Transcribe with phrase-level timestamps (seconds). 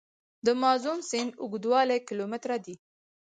[0.45, 2.75] د مازون سیند اوږدوالی کیلومتره دی.